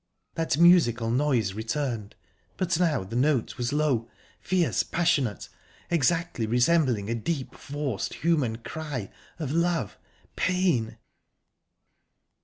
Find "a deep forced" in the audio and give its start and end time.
7.07-8.15